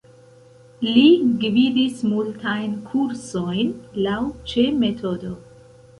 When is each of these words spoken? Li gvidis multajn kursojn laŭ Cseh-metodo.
Li 0.85 1.03
gvidis 1.43 2.01
multajn 2.13 2.73
kursojn 2.87 3.71
laŭ 4.07 4.19
Cseh-metodo. 4.51 5.35